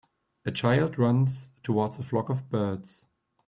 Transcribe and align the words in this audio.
A 0.45 0.51
child 0.51 0.97
runs 0.97 1.51
towards 1.61 1.99
a 1.99 2.03
flock 2.03 2.29
of 2.31 2.49
birds. 2.49 3.05